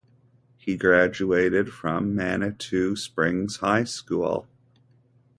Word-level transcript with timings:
He 0.57 0.77
graduated 0.77 1.71
from 1.71 2.15
Manitou 2.15 2.95
Springs 2.95 3.57
High 3.57 3.83
School. 3.83 4.47